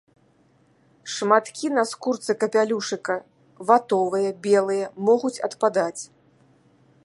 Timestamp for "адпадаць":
5.49-6.03